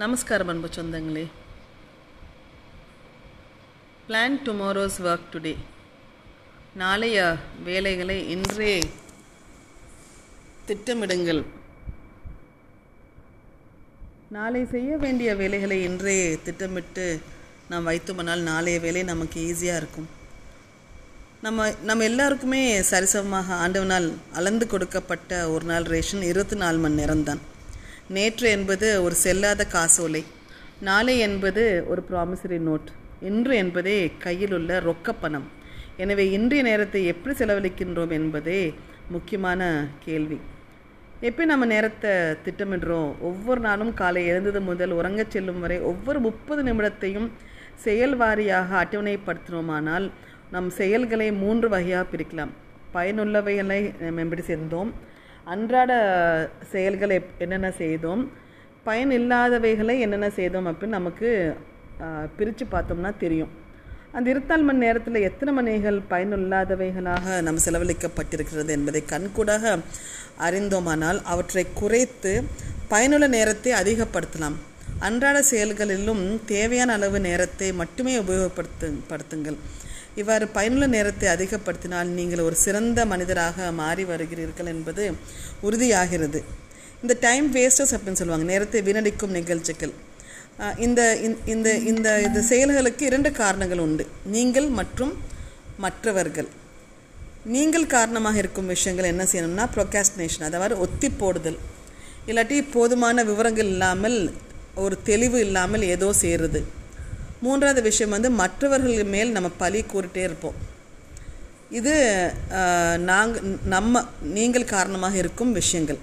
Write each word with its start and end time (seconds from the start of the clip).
நமஸ்காரம் 0.00 0.48
அன்பு 0.52 0.68
சொந்தங்களே. 0.76 1.22
பிளான் 4.08 4.34
டுமாரோஸ் 4.46 4.98
ஒர்க் 5.06 5.30
டுடே 5.32 5.52
நாளைய 6.82 7.18
வேலைகளை 7.68 8.16
இன்றே 8.34 8.72
திட்டமிடுங்கள். 10.68 11.42
நாளை 14.36 14.62
செய்ய 14.74 14.96
வேண்டிய 15.06 15.30
வேலைகளை 15.42 15.80
இன்றே 15.88 16.18
திட்டமிட்டு 16.44 17.06
நாம் 17.70 17.88
வைத்தோம்னால் 17.90 18.46
நாளைய 18.52 18.78
வேலை 18.86 19.02
நமக்கு 19.12 19.40
ஈஸியாக 19.48 19.82
இருக்கும். 19.82 20.08
நம்ம 21.40 21.72
நம்ம 21.88 22.10
எல்லாருக்குமே 22.12 22.62
சரிசமமாக 22.92 23.60
ஆண்டவனால் 23.64 24.08
அளந்து 24.32 24.66
கொடுக்கப்பட்ட 24.66 25.50
ஒரு 25.56 25.66
நாள் 25.72 25.92
ரேஷன் 25.96 26.30
இருபத்தி 26.32 26.56
நாலு 26.56 26.78
மணி 26.78 27.02
நேரம்தான். 27.02 27.42
நேற்று 28.14 28.46
என்பது 28.56 28.88
ஒரு 29.04 29.14
செல்லாத 29.22 29.62
காசோலை. 29.66 30.20
நாளை 30.88 31.14
என்பது 31.18 31.62
ஒரு 31.86 32.02
ப்ராமிசரி 32.10 32.58
நோட் 32.66 32.90
இன்று 33.28 33.54
என்பதே 33.56 33.96
கையில் 34.24 34.52
உள்ள 34.52 34.72
ரொக்கப்பணம். 34.88 35.46
எனவே 36.02 36.24
இன்றைய 36.36 36.64
நேரத்தை 36.68 37.00
எப்படி 37.12 37.34
செலவழிக்கின்றோம் 37.38 38.12
என்பதே 38.18 38.60
முக்கியமான 39.14 39.70
கேள்வி. 40.04 40.38
எப்படி 41.20 41.46
நம்ம 41.48 41.66
நேரத்தை 41.72 42.12
திட்டமிடுறோம்? 42.46 43.10
ஒவ்வொரு 43.28 43.60
நாளும் 43.60 43.92
காலை 44.00 44.22
எழுந்தது 44.26 44.60
முதல் 44.60 44.94
உறங்கச் 44.98 45.34
செல்லும் 45.34 45.60
வரை 45.64 45.78
ஒவ்வொரு 45.90 46.20
முப்பது 46.20 46.62
நிமிடத்தையும் 46.68 47.28
செயல் 47.86 48.16
வாரியாக 48.22 48.70
அட்டவணைப்படுத்தினோமானால் 48.82 50.06
நம் 50.54 50.70
செயல்களை 50.80 51.28
மூன்று 51.42 51.68
வகையாக 51.68 52.10
பிரிக்கலாம். 52.12 52.52
பயனுள்ளவைகளை 52.94 53.80
மேம்படி 54.18 54.42
சேர்ந்தோம்? 54.50 54.92
அன்றாட 55.52 55.92
செயல்களை 56.72 57.16
என்னென்ன 57.44 57.68
செய்தோம் 57.80 58.22
பயன் 58.86 59.12
இல்லாதவைகளை 59.18 59.94
என்னென்ன 60.04 60.28
செய்தோம் 60.38 60.68
அப்படின்னு 60.70 60.98
நமக்கு 60.98 61.28
பிரித்து 62.38 62.64
பார்த்தோம்னா 62.72 63.10
தெரியும். 63.24 63.52
அந்த 64.16 64.26
இருபத்தால் 64.32 64.66
மணி 64.68 64.84
நேரத்தில் 64.84 65.26
எத்தனை 65.28 65.52
மணிகள் 65.58 65.98
பயனில்லாதவைகளாக 66.12 67.40
நம்ம 67.46 67.62
செலவழிக்கப்பட்டிருக்கிறது 67.66 68.72
என்பதை 68.78 69.02
கண்கூடாக 69.12 69.74
அறிந்தோமானால் 70.46 71.20
அவற்றை 71.32 71.64
குறைத்து 71.80 72.32
பயனுள்ள 72.92 73.26
நேரத்தை 73.36 73.72
அதிகப்படுத்தலாம். 73.82 74.56
அன்றாட 75.06 75.38
செயல்களிலும் 75.52 76.24
தேவையான 76.54 76.92
அளவு 76.98 77.18
நேரத்தை 77.28 77.68
மட்டுமே 77.82 78.14
உபயோகப்படுத்து 78.24 78.88
படுத்துங்கள். 79.10 79.58
இவ்வாறு 80.20 80.46
பயனுள்ள 80.56 80.86
நேரத்தை 80.96 81.26
அதிகப்படுத்தினால் 81.34 82.10
நீங்கள் 82.18 82.44
ஒரு 82.48 82.56
சிறந்த 82.64 83.00
மனிதராக 83.12 83.66
மாறி 83.80 84.04
வருகிறீர்கள் 84.10 84.70
என்பது 84.74 85.04
உறுதியாகிறது. 85.68 86.40
இந்த 87.02 87.14
டைம் 87.26 87.46
வேஸ்டர்ஸ் 87.56 87.94
அப்படின்னு 87.96 88.20
சொல்லுவாங்க. 88.20 88.46
நேரத்தை 88.52 88.80
வீணடிக்கும் 88.86 89.36
நிகழ்ச்சிகள். 89.38 89.94
இந்த 90.86 91.00
இந்த 91.54 91.68
இந்த 91.92 92.08
இந்த 92.26 92.40
செயல்களுக்கு 92.50 93.02
இரண்டு 93.10 93.30
காரணங்கள் 93.42 93.82
உண்டு. 93.86 94.04
நீங்கள் 94.36 94.68
மற்றும் 94.80 95.12
மற்றவர்கள். 95.84 96.48
நீங்கள் 97.54 97.92
காரணமாக 97.96 98.40
இருக்கும் 98.42 98.70
விஷயங்கள் 98.74 99.10
என்ன 99.12 99.24
செய்யணும்னா 99.32 99.66
ப்ரொகாஸ்டினேஷன் 99.74 100.46
அதாவது 100.48 100.74
ஒத்தி 100.84 101.08
போடுதல். 101.22 101.58
இல்லாட்டி 102.30 102.56
போதுமான 102.76 103.24
விவரங்கள் 103.30 103.70
இல்லாமல் 103.74 104.18
ஒரு 104.84 104.96
தெளிவு 105.08 105.38
இல்லாமல் 105.46 105.84
ஏதோ 105.94 106.08
சேருது 106.22 106.60
மூன்றாவது 107.44 107.80
விஷயம் 107.88 108.14
வந்து 108.16 108.30
மற்றவர்கள் 108.42 109.12
மேல் 109.14 109.34
நம்ம 109.36 109.48
பழி 109.62 109.80
கூறிட்டே 109.92 110.22
இருப்போம். 110.28 110.56
இது 111.78 111.94
நாங்கள் 113.10 113.44
நம்ம 113.74 114.02
நீங்கள் 114.36 114.72
காரணமாக 114.74 115.16
இருக்கும் 115.22 115.52
விஷயங்கள். 115.60 116.00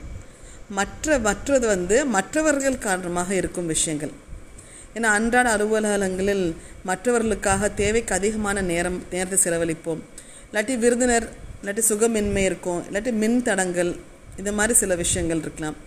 மற்ற 0.78 1.18
மற்றது 1.28 1.66
வந்து 1.74 1.98
மற்றவர்கள் 2.16 2.84
காரணமாக 2.88 3.30
இருக்கும் 3.40 3.72
விஷயங்கள். 3.74 4.14
ஏன்னா 4.98 5.10
அன்றாட 5.18 5.48
அலுவலகங்களில் 5.56 6.46
மற்றவர்களுக்காக 6.90 7.70
தேவைக்கு 7.82 8.14
அதிகமான 8.18 8.58
நேரம் 8.72 9.00
நேரத்தை 9.14 9.40
செலவழிப்போம். 9.46 10.02
இல்லாட்டி 10.50 10.74
விருந்தினர் 10.84 11.28
இல்லாட்டி 11.62 11.84
சுகமின்மை 11.92 12.44
இருக்கும் 12.50 12.82
இல்லாட்டி 12.88 13.12
மின் 13.22 13.40
தடங்கள் 13.48 13.92
இந்த 14.42 14.52
மாதிரி 14.58 14.74
சில 14.82 14.96
விஷயங்கள் 15.04 15.42
இருக்கலாம். 15.46 15.78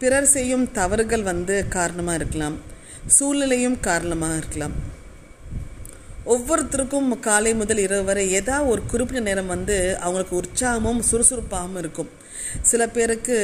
பிறர் 0.00 0.28
செய்யும் 0.34 0.66
தவறுகள் 0.78 1.24
வந்து 1.30 1.54
காரணமாக 1.76 2.18
இருக்கலாம். 2.20 2.58
சூழ்நிலையும் 3.16 3.80
காரணமாக 3.88 4.38
இருக்கலாம். 4.40 4.76
ஒவ்வொருத்தருக்கும் 6.32 7.10
காலை 7.26 7.52
முதல் 7.60 7.82
இரவு 7.84 8.04
வரை 8.08 8.24
ஏதாவது 8.38 8.70
ஒரு 8.72 8.82
குறிப்பிட்ட 8.92 9.20
நேரம் 9.28 9.52
வந்து 9.54 9.76
அவங்களுக்கு 10.04 10.34
உற்சாகமும் 10.42 11.00
சுறுசுறுப்பாகவும் 11.10 11.78
இருக்கும். 11.82 12.10
சில 12.70 12.82
பேருக்கு 12.96 13.38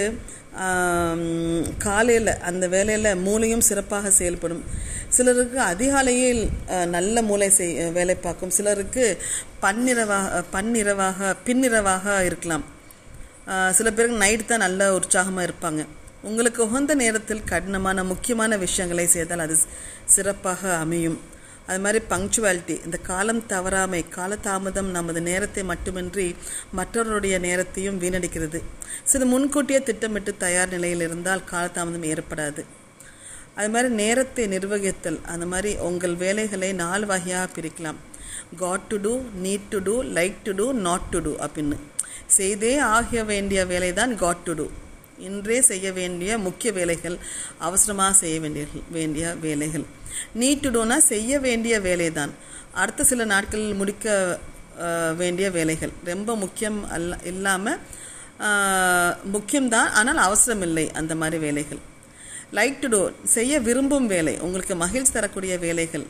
காலையில் 1.87 2.31
அந்த 2.49 2.65
வேலையில் 2.75 3.21
மூளையும் 3.27 3.65
சிறப்பாக 3.69 4.13
செயல்படும். 4.19 4.63
சிலருக்கு 5.17 5.59
அதிகாலையில் 5.73 6.43
நல்ல 6.97 7.23
மூளை 7.31 7.49
செய் 7.57 7.75
வேலை 7.99 8.17
பார்க்கும். 8.27 8.55
சிலருக்கு 8.59 9.05
பன்னிரவாக 9.65 10.45
பன்னிரவாக 10.55 11.35
பின்னிரவாக 11.49 12.23
இருக்கலாம். 12.29 12.65
சில 13.79 13.89
பேருக்கு 13.97 14.23
நைட் 14.25 14.51
தான் 14.53 14.67
நல்ல 14.67 14.93
உற்சாகமாக 14.99 15.49
இருப்பாங்க. 15.49 15.83
உங்களுக்கு 16.29 16.61
உகந்த 16.67 16.93
நேரத்தில் 17.03 17.47
கடினமான 17.51 18.05
முக்கியமான 18.11 18.57
விஷயங்களை 18.65 19.07
செய்தால் 19.15 19.45
அது 19.47 19.57
சிறப்பாக 20.15 20.61
அமையும். 20.85 21.19
அது 21.69 21.81
மாதிரி 21.85 22.01
பங்க்சுவாலிட்டி 22.13 22.75
இந்த 22.87 22.97
காலம் 23.09 23.43
தவறாமை 23.53 24.01
காலதாமதம் 24.17 24.89
நமது 24.97 25.21
நேரத்தை 25.29 25.63
மட்டுமின்றி 25.71 26.27
மற்றவருடைய 26.79 27.37
நேரத்தையும் 27.47 28.01
வீணடிக்கிறது. 28.03 28.59
சில 29.11 29.25
முன்கூட்டியே 29.33 29.81
திட்டமிட்டு 29.89 30.33
தயார் 30.45 30.73
நிலையில் 30.75 31.05
இருந்தால் 31.07 31.49
காலதாமதம் 31.53 32.07
ஏற்படாது. 32.13 32.65
அது 33.59 33.69
மாதிரி 33.75 33.91
நேரத்தை 34.03 34.45
நிர்வகித்தல் 34.55 35.19
அந்த 35.33 35.47
மாதிரி 35.53 35.73
உங்கள் 35.89 36.17
வேலைகளை 36.25 36.71
நாலு 36.83 37.07
வகையாக 37.13 37.53
பிரிக்கலாம். 37.57 37.99
Got 38.63 38.87
to 38.93 38.97
do 39.05 39.13
need 39.45 39.69
to 39.73 39.79
do 39.89 39.97
like 40.17 40.39
to 40.47 40.53
do 40.61 40.67
not 40.87 41.11
to 41.13 41.19
do 41.27 41.35
அப்படின்னு. 41.47 41.77
செய்தே 42.39 42.73
ஆகிய 42.95 43.21
வேண்டிய 43.33 43.61
வேலை 43.73 43.93
தான் 44.01 44.15
காட் 44.25 44.43
டு 44.47 44.55
டூ 44.61 44.67
இன்றே 45.29 45.59
செய்ய 45.71 45.87
வேண்டிய 45.93 46.39
முக்கிய 46.39 46.71
வேலைகள் 46.79 47.17
அவசரமாக 47.59 48.13
செய்ய 48.23 48.37
வேண்டிய 48.45 48.65
வேண்டிய 48.97 49.35
வேலைகள். 49.45 49.85
நீட் 50.41 50.67
டூனா 50.75 50.97
செய்ய 51.13 51.39
வேண்டிய 51.47 51.75
வேலை 51.81 52.09
தான் 52.13 52.33
அடுத்த 52.83 53.05
சில 53.11 53.25
நாட்களில் 53.33 53.81
முடிக்க 53.81 54.15
வேண்டிய 55.17 55.49
வேலைகள். 55.57 55.93
ரொம்ப 56.05 56.37
முக்கியம் 56.45 56.79
அல்ல 56.97 57.19
இல்லாமல் 57.33 57.81
முக்கியம்தான் 59.35 59.91
ஆனால் 59.99 60.21
அவசரம் 60.29 60.65
இல்லை 60.69 60.87
அந்த 61.01 61.13
மாதிரி 61.21 61.39
வேலைகள். 61.47 61.81
லைக் 62.59 62.81
டு 62.83 62.89
டூ 62.95 63.01
செய்ய 63.37 63.61
விரும்பும் 63.69 64.09
வேலை 64.15 64.35
உங்களுக்கு 64.47 64.75
மகிழ்ச்சி 64.83 65.13
தரக்கூடிய 65.13 65.55
வேலைகள். 65.67 66.07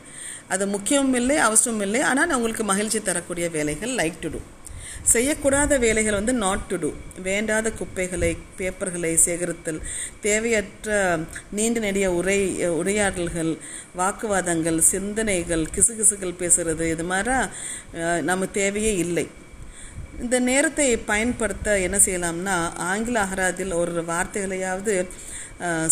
அது 0.53 0.63
முக்கியமும் 0.73 1.17
இல்லை 1.19 1.37
அவசரமும் 1.47 1.85
இல்லை 1.87 2.01
ஆனால் 2.09 2.35
உங்களுக்கு 2.37 2.65
மகிழ்ச்சி 2.71 2.99
தரக்கூடிய 3.09 3.45
வேலைகள் 3.49 3.93
லைக் 4.01 4.19
டு 4.23 4.29
டூ 4.33 4.41
செய்யக்கூடாத 5.13 5.77
வேலைகள் 5.83 6.17
வந்து 6.17 6.33
நாட் 6.43 6.65
டு 6.69 6.75
டூ 6.83 6.89
வேண்டாத 7.27 7.71
குப்பைகளை 7.79 8.29
பேப்பர்களை 8.59 9.11
சேகரித்தல் 9.25 9.79
தேவையற்ற 10.25 10.97
நீண்ட 11.57 11.83
நெடிய 11.85 12.07
உரை 12.19 12.37
உரையாடல்கள் 12.79 13.51
வாக்குவாதங்கள் 13.99 14.79
சிந்தனைகள் 14.91 15.65
கிசுகிசுகள் 15.75 16.39
பேசுறது 16.41 16.85
இது 16.93 17.05
மாதிரி 17.11 17.35
நம்ம 18.29 18.47
தேவையே 18.59 18.93
இல்லை. 19.05 19.25
இந்த 20.23 20.35
நேரத்தை 20.49 20.87
பயன்படுத்த 21.11 21.77
என்ன 21.85 21.97
செய்யலாம்னா 22.05 22.57
ஆங்கில 22.89 23.19
அகராதில் 23.25 23.73
ஒரு 23.81 24.03
வார்த்தைகளையாவது 24.11 24.93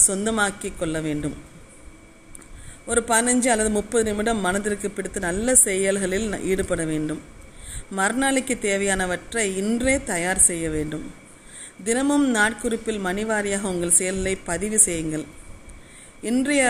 சொந்தமாக்கி 0.06 0.70
கொள்ள 0.80 0.98
வேண்டும். 1.08 1.36
ஒரு 2.92 3.02
பதினஞ்சு 3.10 3.50
அல்லது 3.54 3.70
முப்பது 3.80 4.04
நிமிடம் 4.10 4.44
மனதிற்கு 4.46 4.90
பிடித்த 4.90 5.20
நல்ல 5.28 5.56
செயல்களில் 5.68 6.28
ஈடுபட 6.52 6.84
வேண்டும். 6.92 7.22
மறுநாளைக்கு 7.90 8.56
தேவையானவற்றை 8.68 9.46
இன்றே 9.62 9.96
தயார் 10.04 10.46
செய்ய 10.50 10.70
வேண்டும். 10.70 11.06
தினமும் 11.84 12.26
நாட்குறிப்பில் 12.36 13.02
மணிவாரியாக 13.08 13.62
உங்கள் 13.62 13.98
செயலை 14.00 14.36
பதிவு 14.50 14.80
செய்யுங்கள். 14.80 15.26
இன்றைய 16.22 16.64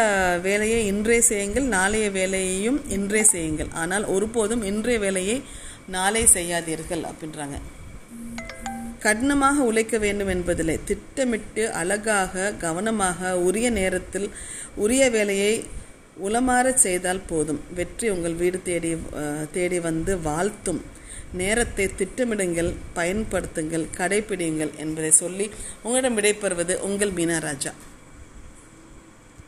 வேலையை 0.43 0.85
இன்றே 0.85 1.21
செய்யுங்கள் 1.21 1.63
நாளைய 1.63 2.09
வேலையையும் 2.09 2.79
இன்றே 2.89 3.23
செய்யுங்கள். 3.23 3.69
ஆனால் 3.81 4.05
ஒருபோதும் 4.05 4.63
இன்றைய 4.63 4.99
வேலையை 4.99 5.37
நாளை 5.95 6.23
செய்யாதீர்கள் 6.35 7.03
அப்படின்றாங்க. 7.09 7.57
கடினமாக 9.05 9.63
உழைக்க 9.69 9.97
வேண்டும் 9.97 10.27
என்பதில்லை 10.27 10.79
திட்டமிட்டு 10.89 11.63
அழகாக 11.71 12.51
கவனமாக 12.65 13.37
உரிய 13.47 13.69
நேரத்தில் 13.69 14.27
உரிய 14.75 15.09
வேலையை 15.09 15.53
உளமாறச் 16.21 16.81
செய்தால் 16.85 17.27
போதும். 17.27 17.59
வெற்றி 17.75 18.09
உங்கள் 18.09 18.33
வீடு 18.33 18.61
தேடி 18.63 18.91
தேடி 19.51 19.79
வந்து 19.79 20.19
வாழ்த்தும். 20.19 20.81
நேரத்தை 21.33 21.85
திட்டமிடுங்கள் 21.99 22.71
பயன்படுத்துங்கள் 22.95 23.85
கடைபிடியுங்கள் 23.97 24.75
என்பதை 24.77 25.11
சொல்லி 25.11 25.49
உங்களிடம் 25.83 26.17
விடைபெறுவது 26.17 26.75
உங்கள் 26.89 27.11
மீனா 27.11 27.39
ராஜா. 27.39 27.71